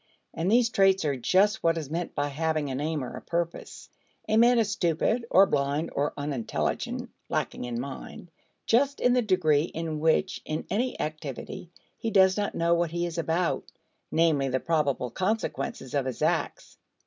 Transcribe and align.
And 0.33 0.51
these 0.51 0.69
traits 0.71 1.05
are 1.05 1.15
just 1.15 1.61
what 1.61 1.77
is 1.77 1.91
meant 1.91 2.15
by 2.15 2.29
having 2.29 2.71
an 2.71 2.81
aim 2.81 3.03
or 3.03 3.15
a 3.15 3.21
purpose. 3.21 3.87
A 4.27 4.35
man 4.35 4.57
is 4.57 4.71
stupid 4.71 5.27
or 5.29 5.45
blind 5.45 5.91
or 5.93 6.11
unintelligent 6.17 7.11
lacking 7.29 7.65
in 7.65 7.79
mind 7.79 8.31
just 8.65 8.99
in 8.99 9.13
the 9.13 9.21
degree 9.21 9.61
in 9.65 9.99
which 9.99 10.41
in 10.43 10.65
any 10.71 10.99
activity 10.99 11.69
he 11.99 12.09
does 12.09 12.35
not 12.35 12.55
know 12.55 12.73
what 12.73 12.89
he 12.89 13.05
is 13.05 13.19
about, 13.19 13.71
namely, 14.09 14.49
the 14.49 14.59
probable 14.59 15.11
consequences 15.11 15.93
of 15.93 16.07
his 16.07 16.23
acts. 16.23 16.79